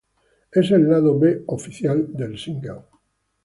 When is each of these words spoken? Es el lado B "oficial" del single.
Es 0.51 0.71
el 0.71 0.89
lado 0.89 1.19
B 1.19 1.43
"oficial" 1.45 2.07
del 2.11 2.35
single. 2.39 2.85